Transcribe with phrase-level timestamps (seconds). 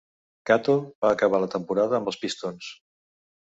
[0.49, 0.75] Cato
[1.07, 2.75] va acabar la temporada amb els Pistons.